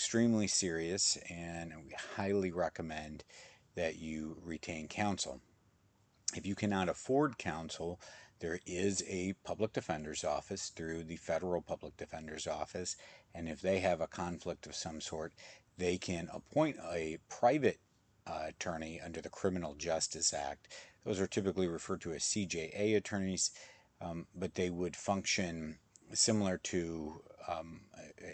[0.00, 3.22] extremely serious, and we highly recommend
[3.74, 5.42] that you retain counsel.
[6.34, 8.00] If you cannot afford counsel,
[8.38, 12.96] there is a public defender's office through the federal public defender's office,
[13.34, 15.34] and if they have a conflict of some sort,
[15.76, 17.78] they can appoint a private
[18.26, 20.72] uh, attorney under the Criminal Justice Act.
[21.04, 23.50] Those are typically referred to as CJA attorneys,
[24.00, 25.76] um, but they would function
[26.12, 27.80] similar to um,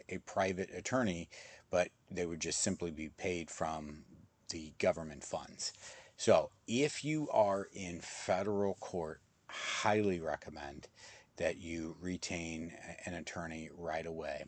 [0.08, 1.28] a, a private attorney
[1.70, 4.04] but they would just simply be paid from
[4.50, 5.72] the government funds.
[6.16, 10.88] So if you are in federal court, highly recommend
[11.36, 12.72] that you retain
[13.04, 14.44] an attorney right away.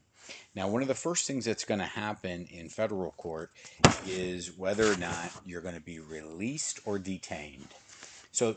[0.54, 3.50] Now, one of the first things that's going to happen in federal court
[4.06, 7.68] is whether or not you're going to be released or detained.
[8.32, 8.56] So,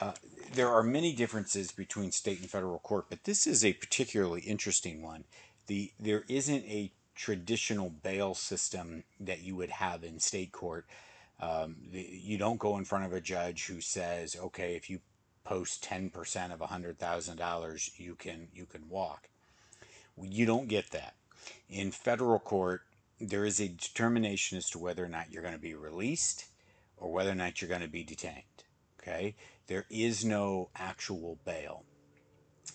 [0.00, 0.12] uh,
[0.52, 5.02] there are many differences between state and federal court, but this is a particularly interesting
[5.02, 5.24] one.
[5.66, 10.86] The there isn't a traditional bail system that you would have in state court.
[11.40, 15.00] Um, the, you don't go in front of a judge who says, "Okay, if you
[15.44, 19.28] post 10% of $100,000, you can you can walk."
[20.20, 21.14] You don't get that.
[21.68, 22.82] In federal court,
[23.20, 26.46] there is a determination as to whether or not you're going to be released
[26.96, 28.42] or whether or not you're going to be detained.
[29.00, 29.34] Okay?
[29.66, 31.84] There is no actual bail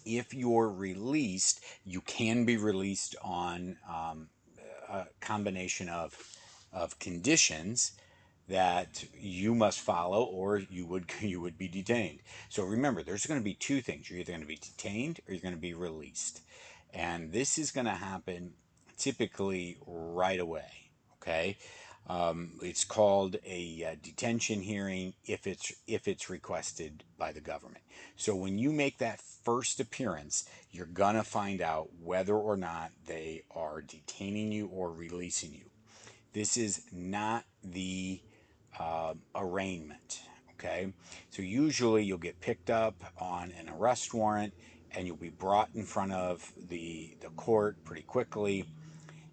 [0.05, 4.29] if you're released, you can be released on um,
[4.89, 6.17] a combination of,
[6.73, 7.93] of conditions
[8.47, 12.19] that you must follow or you would you would be detained.
[12.49, 14.09] So remember, there's going to be two things.
[14.09, 16.41] You're either going to be detained or you're going to be released.
[16.93, 18.53] And this is going to happen
[18.97, 20.89] typically right away,
[21.21, 21.57] okay?
[22.07, 27.83] Um, it's called a uh, detention hearing if it's if it's requested by the government.
[28.15, 33.43] So when you make that first appearance, you're gonna find out whether or not they
[33.51, 35.69] are detaining you or releasing you.
[36.33, 38.21] This is not the
[38.79, 40.21] uh, arraignment.
[40.53, 40.91] Okay,
[41.29, 44.53] so usually you'll get picked up on an arrest warrant
[44.91, 48.65] and you'll be brought in front of the the court pretty quickly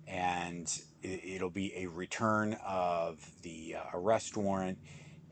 [0.07, 4.79] and it'll be a return of the uh, arrest warrant,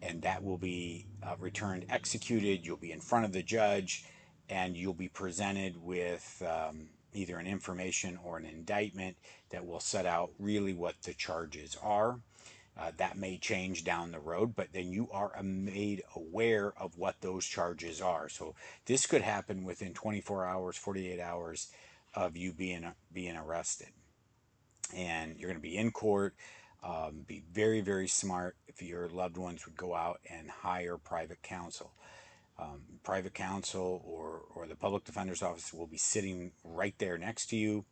[0.02, 2.64] and that will be uh, returned executed.
[2.64, 4.04] You'll be in front of the judge,
[4.48, 9.16] and you'll be presented with um, either an information or an indictment
[9.50, 12.20] that will set out really what the charges are.
[12.76, 17.20] Uh, that may change down the road, but then you are made aware of what
[17.20, 18.28] those charges are.
[18.28, 18.56] So
[18.86, 21.70] this could happen within 24 hours, 48 hours
[22.14, 23.88] of you being being arrested
[24.94, 26.34] and you're going to be in court.
[26.82, 31.42] Um, be very, very smart if your loved ones would go out and hire private
[31.42, 31.92] counsel.
[32.58, 37.46] Um, private counsel or, or the public defender's office will be sitting right there next
[37.46, 37.84] to you.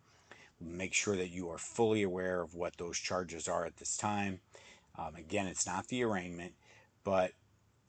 [0.61, 4.41] Make sure that you are fully aware of what those charges are at this time.
[4.97, 6.53] Um, again, it's not the arraignment,
[7.03, 7.33] but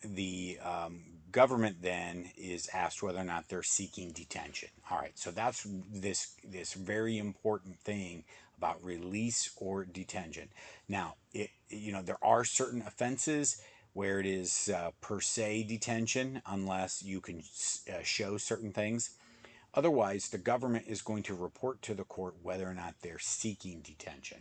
[0.03, 4.69] the um, government then is asked whether or not they're seeking detention.
[4.89, 8.23] All right, so that's this this very important thing
[8.63, 10.47] about release or detention.
[10.87, 16.41] Now, it, you know, there are certain offenses where it is uh, per se detention
[16.45, 17.43] unless you can
[17.89, 19.11] uh, show certain things.
[19.73, 23.81] Otherwise, the government is going to report to the court whether or not they're seeking
[23.81, 24.37] detention.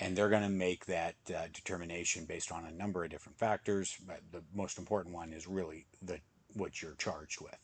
[0.00, 3.96] And they're going to make that uh, determination based on a number of different factors.
[4.06, 6.18] But the most important one is really the
[6.54, 7.58] what you're charged with.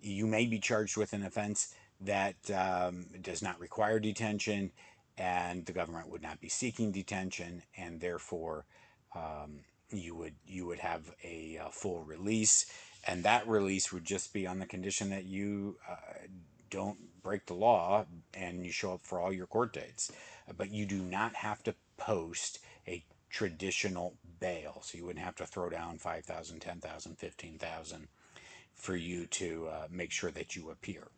[0.00, 4.72] You may be charged with an offense that um, does not require detention,
[5.20, 8.64] and the government would not be seeking detention, and therefore
[9.14, 12.72] um, you would you would have a, a, full release,
[13.06, 15.96] and that release would just be on the condition that you uh,
[16.70, 20.10] don't break the law and you show up for all your court dates,
[20.56, 25.44] but you do not have to post a traditional bail, so you wouldn't have to
[25.44, 28.08] throw down 5,000, 10,000, 15,000
[28.74, 31.08] for you to uh, make sure that you appear.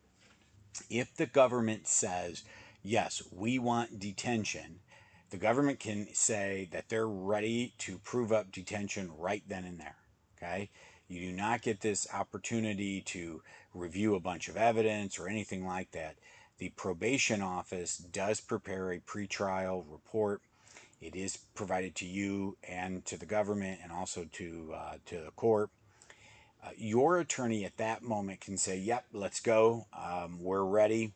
[0.89, 2.43] If the government says,
[2.83, 4.79] yes, we want detention,
[5.31, 9.95] the government can say that they're ready to prove up detention right then and there.
[10.37, 10.69] Okay?
[11.07, 13.41] You do not get this opportunity to
[13.73, 16.15] review a bunch of evidence or anything like that.
[16.59, 20.41] The probation office does prepare a pretrial report.
[21.01, 25.31] It is provided to you and to the government and also to uh, to the
[25.35, 25.69] court.
[26.63, 29.87] Uh, your attorney at that moment can say, "Yep, let's go.
[29.91, 31.11] Um, we're ready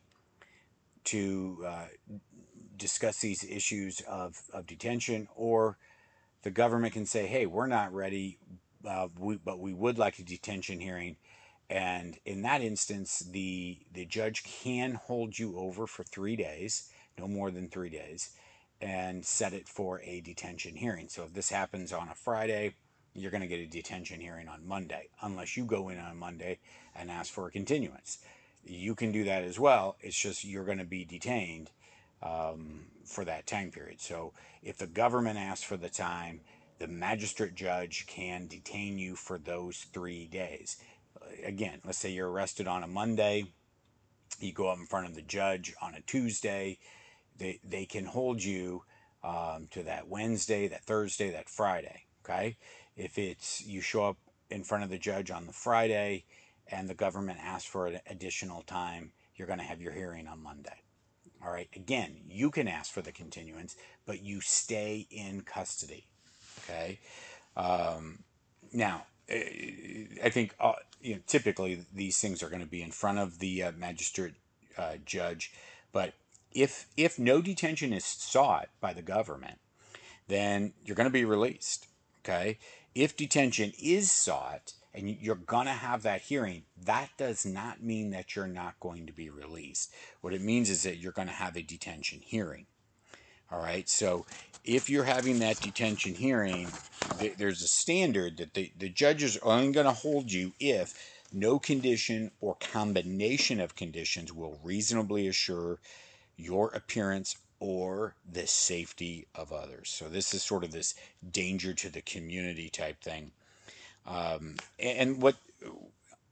[1.12, 1.86] to uh,
[2.76, 5.76] discuss these issues of, of detention," or
[6.42, 8.38] the government can say, "Hey, we're not ready,
[8.86, 11.16] uh, we, but we would like a detention hearing."
[11.70, 17.28] And in that instance, the the judge can hold you over for three days, no
[17.28, 18.30] more than three days,
[18.80, 21.08] and set it for a detention hearing.
[21.08, 22.74] So if this happens on a Friday,
[23.14, 26.58] you're going to get a detention hearing on Monday, unless you go in on Monday
[26.94, 28.18] and ask for a continuance.
[28.68, 29.96] You can do that as well.
[30.00, 31.70] It's just you're going to be detained
[32.22, 34.00] um, for that time period.
[34.00, 34.32] So
[34.62, 36.40] if the government asks for the time,
[36.78, 40.76] the magistrate judge can detain you for those three days
[41.44, 43.46] again, let's say you're arrested on a Monday,
[44.40, 46.78] you go up in front of the judge on a Tuesday,
[47.36, 48.82] they, they can hold you
[49.24, 52.04] um, to that Wednesday, that Thursday, that Friday.
[52.24, 52.56] Okay.
[52.96, 54.18] If it's you show up
[54.50, 56.24] in front of the judge on the Friday
[56.70, 60.42] and the government asks for an additional time, you're going to have your hearing on
[60.42, 60.82] Monday.
[61.44, 61.68] All right.
[61.74, 63.76] Again, you can ask for the continuance,
[64.06, 66.06] but you stay in custody.
[66.64, 66.98] Okay.
[67.56, 68.24] Um,
[68.72, 73.18] now, I think uh, you know, typically these things are going to be in front
[73.18, 74.34] of the uh, magistrate
[74.76, 75.52] uh, judge,
[75.92, 76.14] but
[76.52, 79.58] if if no detention is sought by the government,
[80.28, 81.86] then you're going to be released.
[82.24, 82.58] Okay.
[82.94, 88.10] If detention is sought and you're going to have that hearing, that does not mean
[88.10, 89.92] that you're not going to be released.
[90.20, 92.66] What it means is that you're going to have a detention hearing.
[93.50, 93.88] All right.
[93.88, 94.26] So
[94.64, 96.68] if you're having that detention hearing,
[97.38, 100.94] there's a standard that the, the judges are only going to hold you if
[101.32, 105.78] no condition or combination of conditions will reasonably assure
[106.36, 109.90] your appearance or the safety of others.
[109.90, 110.94] So this is sort of this
[111.30, 113.32] danger to the community type thing.
[114.08, 115.36] Um, and what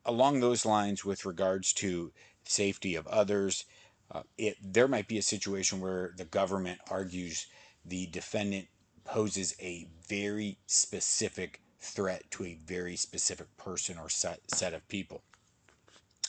[0.04, 2.10] along those lines with regards to
[2.44, 3.66] safety of others,
[4.10, 7.46] uh, it there might be a situation where the government argues
[7.84, 8.66] the defendant
[9.04, 15.22] poses a very specific threat to a very specific person or set, set of people.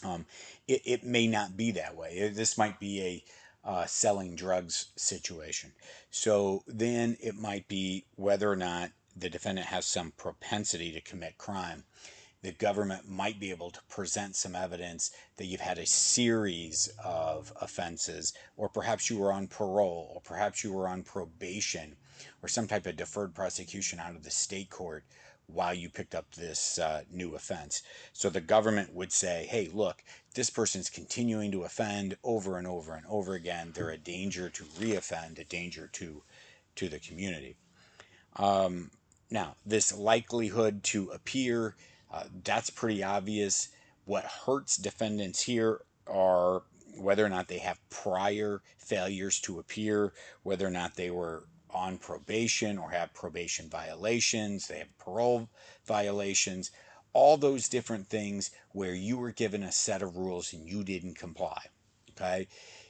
[0.04, 0.26] Um,
[0.68, 2.30] it, it may not be that way.
[2.30, 3.24] This might be a
[3.68, 5.74] uh, selling drugs situation.
[6.12, 11.38] So then it might be whether or not the defendant has some propensity to commit
[11.38, 11.84] crime
[12.44, 17.52] the government might be able to present some evidence that you've had a series of
[17.60, 21.96] offenses, or perhaps you were on parole, or perhaps you were on probation,
[22.42, 25.04] or some type of deferred prosecution out of the state court
[25.48, 27.82] while you picked up this uh, new offense.
[28.14, 30.04] So the government would say, hey, look,
[30.36, 33.72] this person's continuing to offend over and over and over again.
[33.74, 36.22] They're a danger to reoffend, a danger to,
[36.76, 37.56] to the community.
[38.36, 38.92] Um,
[39.30, 41.76] now, this likelihood to appear
[42.12, 43.70] uh, that's pretty obvious.
[44.06, 46.64] What hurts defendants here are
[46.96, 50.14] whether or not they have prior failures to appear,
[50.44, 55.50] whether or not they were on probation or have probation violations, they have parole
[55.86, 56.72] violations,
[57.14, 61.18] all those different things where you were given a set of rules and you didn't
[61.18, 61.62] comply.
[62.12, 62.48] Okay.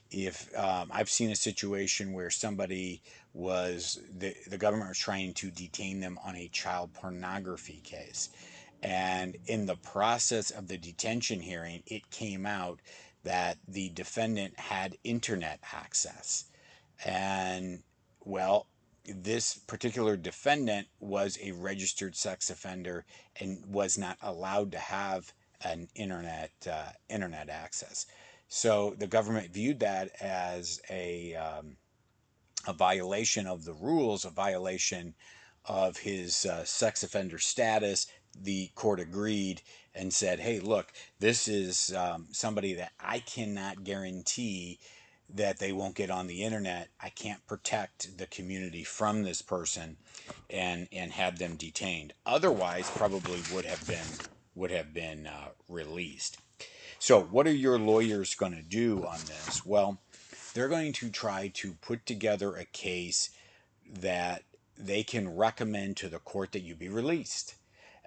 [0.10, 3.02] If um, I've seen a situation where somebody
[3.38, 8.30] was, the, the government was trying to detain them on a child pornography case
[8.84, 12.80] and in the process of the detention hearing, it came out
[13.24, 16.46] that the defendant had internet access.
[17.04, 17.84] And,
[18.24, 18.68] well,
[19.06, 23.06] this particular defendant was a registered sex offender
[23.40, 28.06] and was not allowed to have an internet uh, internet access.
[28.48, 31.78] So the government viewed that as a um,
[32.68, 35.16] a violation of the rules, a violation
[35.66, 38.08] of his uh, sex offender status,
[38.40, 39.62] the court agreed
[39.96, 44.80] and said, hey, look, this is um, somebody that I cannot guarantee
[45.30, 46.90] that they won't get on the internet.
[47.02, 49.98] I can't protect the community from this person
[50.50, 52.14] and and have them detained.
[52.26, 54.06] Otherwise, probably would have been
[54.56, 56.38] would have been uh, released.
[57.00, 59.66] So, what are your lawyers going to do on this?
[59.66, 60.00] Well,
[60.54, 63.30] they're going to try to put together a case
[63.90, 64.44] that
[64.78, 67.56] they can recommend to the court that you be released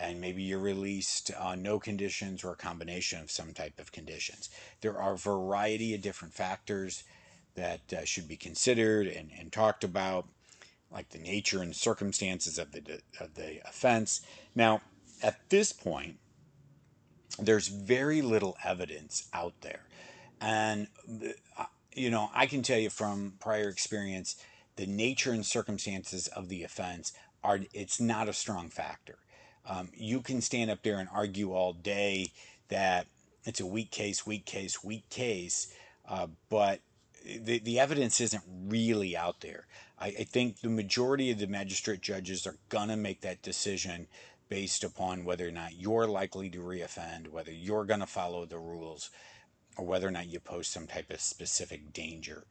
[0.00, 4.48] and maybe you're released on no conditions or a combination of some type of conditions.
[4.80, 7.04] There are a variety of different factors
[7.54, 10.26] that uh, should be considered and, and talked about,
[10.90, 14.22] like the nature and circumstances of the, of the offense.
[14.54, 14.80] Now,
[15.22, 16.16] at this point,
[17.38, 19.82] there's very little evidence out there.
[20.40, 20.88] And,
[21.58, 21.64] uh,
[22.00, 24.36] you know, I can tell you from prior experience,
[24.76, 27.12] the nature and circumstances of the offense
[27.44, 29.18] are, it's not a strong factor.
[29.68, 32.32] Um, you can stand up there and argue all day
[32.68, 33.06] that
[33.44, 35.74] it's a weak case, weak case, weak case,
[36.08, 36.80] uh, but
[37.24, 39.66] the, the evidence isn't really out there.
[39.98, 44.06] I, I think the majority of the magistrate judges are going to make that decision
[44.48, 48.58] based upon whether or not you're likely to reoffend, whether you're going to follow the
[48.58, 49.10] rules,
[49.80, 52.44] or whether or not you pose some type of specific danger.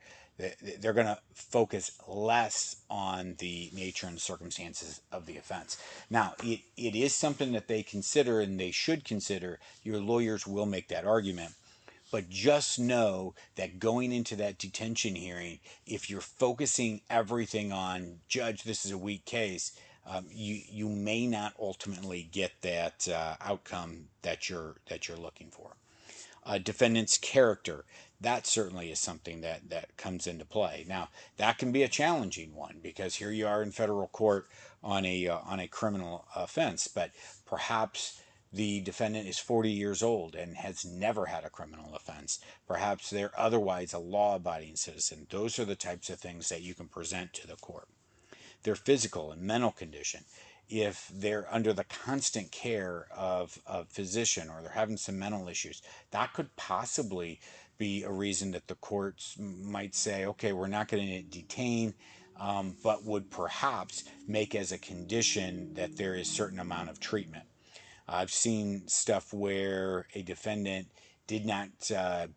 [0.80, 5.78] They're going to focus less on the nature and circumstances of the offense.
[6.10, 9.60] Now, it, it is something that they consider and they should consider.
[9.84, 11.54] Your lawyers will make that argument.
[12.12, 18.64] But just know that going into that detention hearing, if you're focusing everything on, Judge,
[18.64, 24.08] this is a weak case, um, you you may not ultimately get that uh, outcome
[24.24, 25.76] that you're that you're looking for.
[26.44, 27.86] Uh, defendant's character
[28.22, 30.86] that certainly is something that that comes into play.
[30.88, 34.48] Now that can be a challenging one because here you are in federal court
[34.84, 37.12] on a uh, on a criminal offense, but
[37.46, 42.40] perhaps the defendant is 40 years old and has never had a criminal offense.
[42.68, 45.28] Perhaps they're otherwise a law abiding citizen.
[45.30, 47.88] Those are the types of things that you can present to the court
[48.64, 50.26] their physical and mental condition,
[50.70, 55.82] if they're under the constant care of a physician or they're having some mental issues,
[56.12, 57.40] that could possibly
[57.78, 61.94] be a reason that the courts might say, okay, we're not going to detain,
[62.40, 67.46] um, but would perhaps make as a condition that there is certain amount of treatment.
[68.08, 70.88] I've seen stuff where a defendant
[71.28, 72.28] did not uh,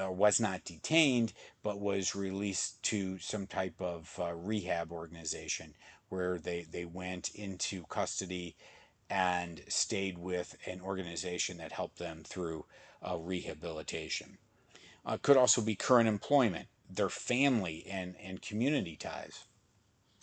[0.00, 5.74] uh, was not detained, but was released to some type of uh, rehab organization
[6.08, 8.56] where they, they went into custody
[9.08, 12.64] and stayed with an organization that helped them through
[13.08, 14.38] uh, rehabilitation.
[15.04, 19.44] Uh, could also be current employment, their family and, and community ties.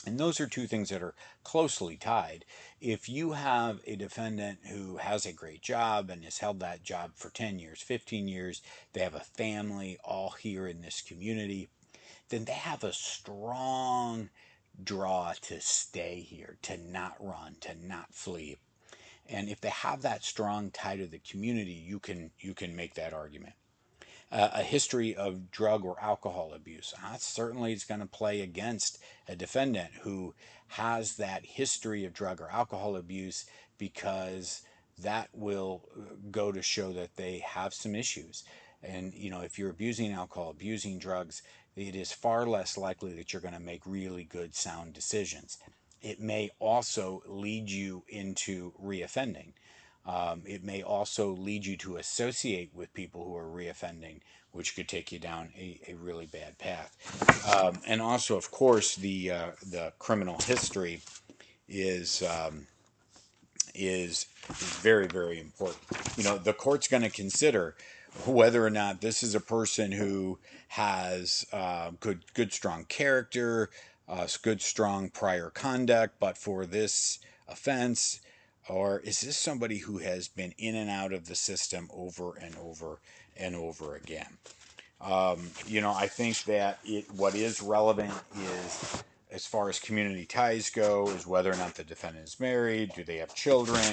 [0.05, 2.43] And those are two things that are closely tied.
[2.81, 7.11] If you have a defendant who has a great job and has held that job
[7.15, 8.61] for 10 years, 15 years,
[8.91, 11.69] they have a family all here in this community,
[12.27, 14.29] then they have a strong
[14.81, 18.57] draw to stay here, to not run, to not flee.
[19.27, 22.95] And if they have that strong tie to the community, you can you can make
[22.95, 23.55] that argument
[24.33, 26.93] uh, a history of drug or alcohol abuse.
[27.01, 30.33] That certainly is going to play against a defendant who
[30.69, 33.45] has that history of drug or alcohol abuse
[33.77, 34.63] because
[34.97, 38.43] that will uh, go to show that they have some issues.
[38.81, 41.43] And, you know, if you're abusing alcohol, abusing drugs,
[41.75, 45.57] it is far less likely that you're going to make really good, sound decisions.
[46.01, 49.53] It may also lead you into reoffending.
[50.05, 54.19] Um, it may also lead you to associate with people who are reoffending,
[54.51, 56.91] which could take you down a, a really bad path.
[57.55, 61.01] Um, and also, of course, the uh, the criminal history
[61.69, 62.67] is um,
[63.73, 65.81] is is very very important.
[66.17, 67.75] You know, the court's going to consider
[68.25, 70.39] whether or not this is a person who
[70.69, 73.69] has uh, good good strong character,
[74.07, 78.19] uh, good strong prior conduct, but for this offense
[78.69, 82.55] or is this somebody who has been in and out of the system over and
[82.55, 82.99] over
[83.35, 84.37] and over again?
[85.01, 90.25] Um, you know, I think that it what is relevant is as far as community
[90.25, 93.83] ties go is whether or not the defendant is married do they have children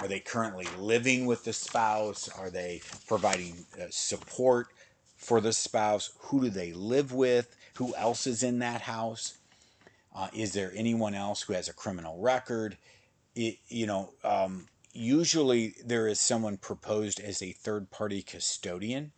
[0.00, 4.68] are they currently living with the spouse are they providing uh, support
[5.16, 9.38] for the spouse who do they live with who else is in that house
[10.14, 12.76] uh, is there anyone else who has a criminal record
[13.36, 19.12] it, you know, um, usually there is someone proposed as a third party custodian.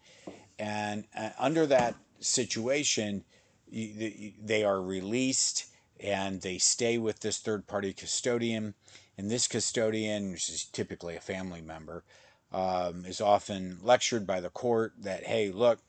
[0.58, 3.24] And uh, under that situation,
[3.70, 5.66] they are released
[6.00, 8.74] and they stay with this third party custodian.
[9.16, 12.04] And this custodian, which is typically a family member,
[12.52, 15.80] um, is often lectured by the court that, hey, look,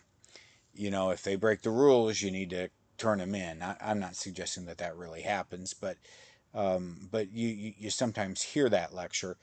[0.73, 3.61] you know, if they break the rules, you need to turn them in.
[3.61, 5.97] I, I'm not suggesting that that really happens, but
[6.53, 9.37] um, but you, you, you sometimes hear that lecture,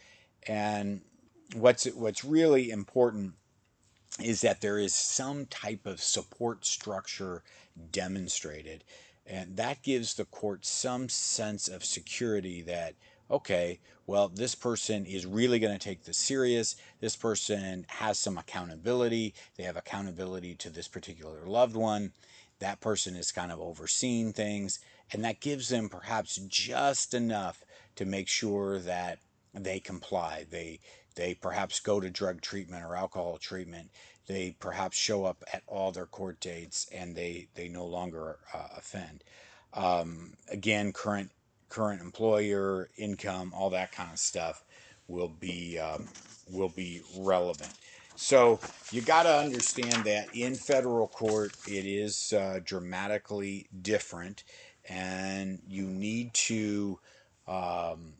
[0.48, 1.02] and
[1.54, 3.34] what's what's really important
[4.20, 7.42] is that there is some type of support structure
[7.90, 8.84] demonstrated,
[9.26, 12.94] and that gives the court some sense of security that
[13.30, 16.76] okay, well, this person is really going to take this serious.
[17.00, 19.34] This person has some accountability.
[19.56, 22.12] They have accountability to this particular loved one.
[22.60, 24.78] That person is kind of overseeing things,
[25.12, 27.64] and that gives them perhaps just enough
[27.96, 29.18] to make sure that
[29.52, 30.46] they comply.
[30.48, 30.80] They
[31.16, 33.90] they perhaps go to drug treatment or alcohol treatment.
[34.26, 38.68] They perhaps show up at all their court dates, and they they no longer uh,
[38.76, 39.24] offend.
[39.72, 41.30] Um, again, current
[41.68, 44.64] current employer, income, all that kind of stuff
[45.08, 46.08] will be um,
[46.50, 47.72] will be relevant.
[48.16, 48.60] So
[48.92, 54.44] you got to understand that in federal court it is uh, dramatically different,
[54.88, 56.98] and you need to
[57.46, 58.14] um,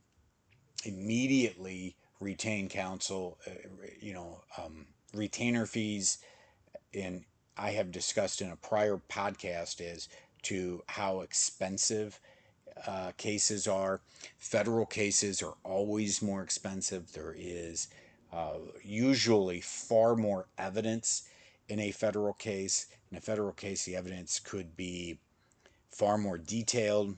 [0.85, 3.39] immediately retain counsel.
[3.47, 3.51] Uh,
[4.01, 6.19] you know, um, retainer fees,
[6.95, 7.25] and
[7.57, 10.09] I have discussed in a prior podcast as
[10.43, 12.21] to how expensive
[12.87, 14.01] uh, cases are.
[14.39, 17.13] Federal cases are always more expensive.
[17.13, 17.89] There is
[18.33, 21.29] uh, usually far more evidence
[21.69, 22.87] in a federal case.
[23.11, 25.19] In a federal case, the evidence could be
[25.91, 27.17] far more detailed.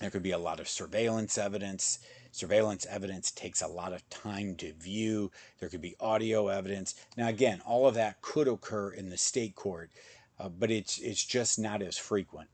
[0.00, 1.98] There could be a lot of surveillance evidence.
[2.30, 5.30] Surveillance evidence takes a lot of time to view.
[5.58, 6.94] There could be audio evidence.
[7.16, 9.90] Now, again, all of that could occur in the state court,
[10.38, 12.48] uh, but it's it's just not as frequent.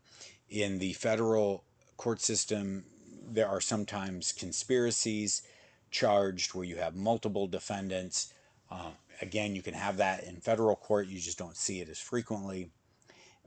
[0.48, 1.64] In the federal
[1.96, 2.84] court system,
[3.26, 5.42] there are sometimes conspiracies
[5.90, 8.32] charged where you have multiple defendants.
[8.70, 11.98] Uh, again, you can have that in federal court, you just don't see it as
[11.98, 12.70] frequently.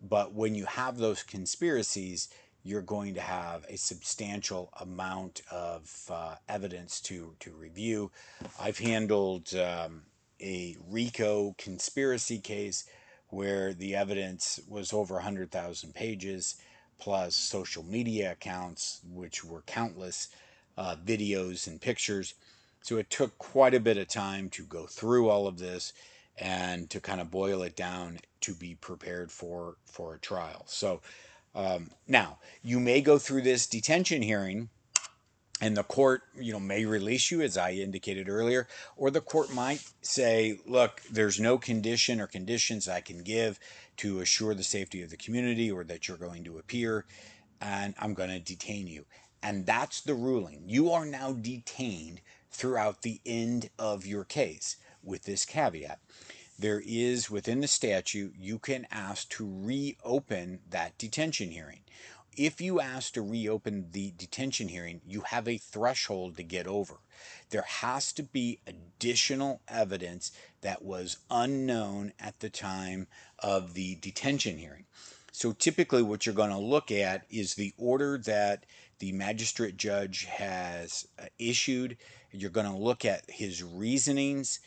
[0.02, 2.30] But when you have those conspiracies,
[2.68, 8.12] you're going to have a substantial amount of uh, evidence to, to review.
[8.60, 10.02] I've handled um,
[10.42, 12.84] a RICO conspiracy case
[13.30, 16.58] where the evidence was over 100,000 pages
[17.00, 20.28] plus social media accounts, which were countless
[20.78, 22.34] uh, videos and pictures.
[22.82, 25.94] So it took quite a bit of time to go through all of this
[26.38, 30.64] and to kind of boil it down to be prepared for for a trial.
[30.68, 31.02] So
[31.58, 34.70] um, now you may go through this detention hearing
[35.60, 39.54] and the court you know may release you as i indicated earlier or the court
[39.54, 43.60] might say look there's no condition or conditions i can give
[43.98, 47.06] to assure the safety of the community or that you're going to appear
[47.60, 49.06] and i'm going to detain you.
[49.44, 50.64] And that's the ruling.
[50.66, 56.00] You are now detained throughout the end of your case with this caveat
[56.60, 61.82] there is within the statute you can ask to reopen that detention hearing
[62.38, 67.00] if you ask to reopen the detention hearing, you have a threshold to get over.
[67.50, 73.08] There has to be additional evidence that was unknown at the time
[73.40, 74.86] of the detention hearing.
[75.32, 78.66] So typically, what you're going to look at is the order that
[79.00, 81.98] the magistrate judge has uh, issued.
[82.32, 84.60] You're going to look at his reasonings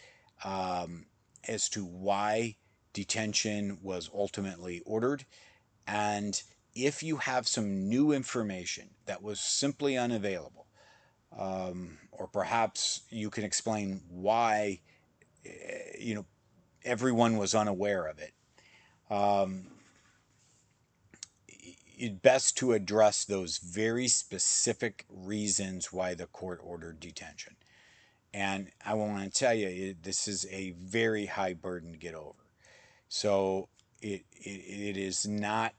[0.44, 1.06] um,
[1.48, 2.56] as to why
[2.92, 5.24] detention was ultimately ordered.
[5.86, 6.40] And
[6.74, 10.66] if you have some new information that was simply unavailable,
[11.36, 14.80] um, or perhaps you can explain why,
[15.44, 15.50] eh,
[15.98, 16.26] you know,
[16.84, 18.34] everyone was unaware of it.
[19.10, 19.66] Um,
[22.08, 27.56] best to address those very specific reasons why the court ordered detention.
[28.32, 32.34] And I want to tell you, this is a very high burden to get over.
[33.08, 33.68] So
[34.00, 35.74] it, it, it is not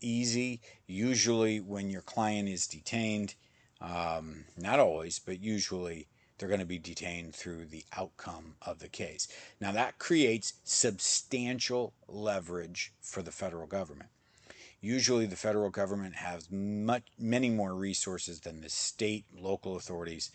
[0.00, 0.60] easy.
[0.86, 3.34] Usually, when your client is detained,
[3.80, 6.06] um, not always, but usually
[6.38, 9.26] they're going to be detained through the outcome of the case.
[9.60, 14.10] Now, that creates substantial leverage for the federal government.
[14.80, 20.30] Usually, the federal government has much, many more resources than the state, local authorities,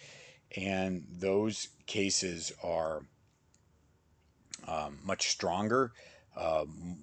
[0.56, 3.04] and those cases are
[4.68, 5.92] um, much stronger,
[6.36, 6.98] um,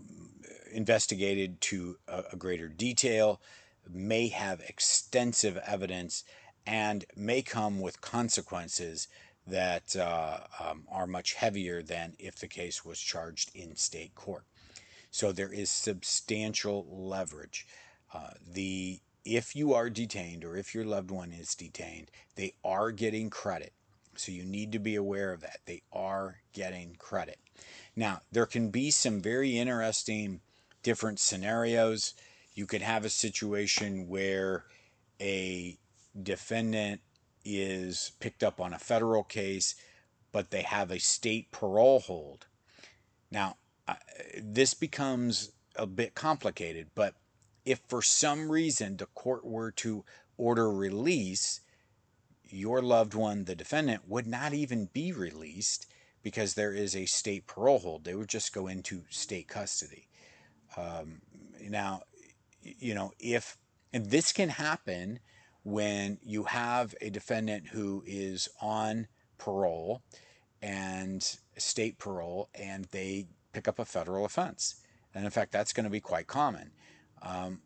[0.72, 3.40] investigated to a, a greater detail,
[3.88, 6.24] may have extensive evidence,
[6.66, 9.08] and may come with consequences
[9.46, 14.44] that uh, um, are much heavier than if the case was charged in state court.
[15.11, 17.66] So there is substantial leverage.
[18.12, 22.90] Uh, the if you are detained or if your loved one is detained, they are
[22.90, 23.74] getting credit.
[24.16, 25.58] So you need to be aware of that.
[25.66, 27.38] They are getting credit.
[27.94, 30.40] Now, there can be some very interesting
[30.82, 32.14] different scenarios.
[32.54, 34.64] You could have a situation where
[35.20, 35.76] a
[36.20, 37.02] defendant
[37.44, 39.74] is picked up on a federal case,
[40.32, 42.46] but they have a state parole hold.
[43.30, 43.56] Now,
[44.42, 47.14] this becomes a bit complicated, but
[47.68, 50.02] if for some reason the court were to
[50.38, 51.61] order release,
[52.48, 55.87] your loved one, the defendant, would not even be released
[56.22, 58.04] because there is a state parole hold.
[58.04, 60.09] They would just go into state custody.
[60.78, 61.20] Um,
[61.61, 62.04] now,
[62.62, 63.59] you know, if,
[63.92, 65.20] and this can happen
[65.62, 70.00] when you have a defendant who is on parole
[70.62, 74.76] and state parole and they pick up a federal offense.
[75.14, 76.70] And in fact, that's going to be quite common.
[77.22, 77.61] Um,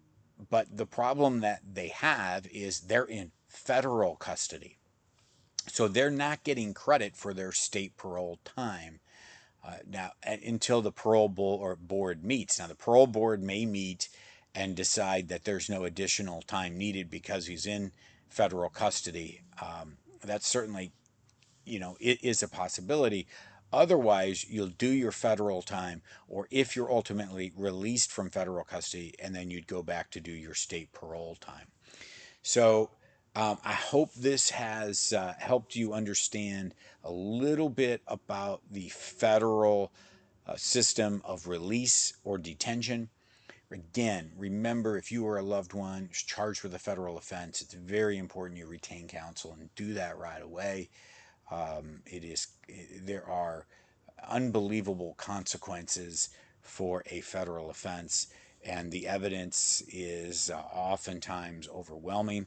[0.51, 4.79] but the problem that they have is they're in federal custody.
[5.69, 9.01] So they're not getting credit for their state parole time
[9.65, 12.59] uh, now until the parole board meets.
[12.59, 14.09] Now the parole board may meet
[14.55, 17.93] and decide that there's no additional time needed because he's in
[18.29, 19.43] federal custody.
[19.61, 20.93] Um, that's certainly,
[21.65, 23.27] you know, it is a possibility.
[23.73, 29.35] Otherwise, you'll do your federal time, or if you're ultimately released from federal custody, and
[29.35, 31.67] then you'd go back to do your state parole time.
[32.43, 32.91] So
[33.35, 39.93] um, I hope this has uh, helped you understand a little bit about the federal
[40.47, 43.09] uh, system of release or detention.
[43.71, 48.19] Again, remember if you are a loved one charged with a federal offense, it's very
[48.19, 50.91] important you retain counsel and do that right away.
[51.51, 52.49] Um, it is
[53.03, 53.67] there are
[54.29, 58.29] unbelievable consequences for a federal offense,
[58.65, 62.47] and the evidence is uh, oftentimes overwhelming